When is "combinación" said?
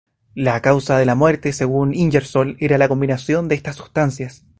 2.87-3.47